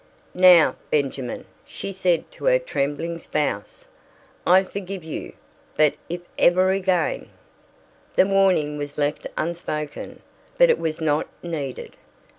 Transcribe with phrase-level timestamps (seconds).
[0.33, 3.85] "Now, Benjamin," she said to her trembling spouse,
[4.47, 5.33] "I forgive you.
[5.77, 7.29] But if ever again"
[8.15, 10.23] The warning was left unspoken,
[10.57, 11.97] but it was not needed.